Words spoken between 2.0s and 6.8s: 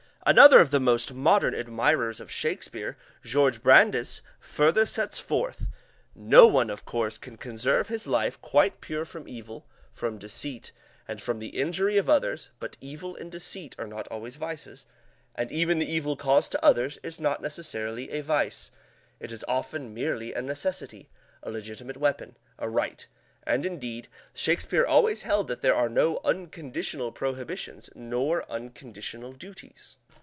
of Shakespeare, George Brandes, further sets forth: "No one,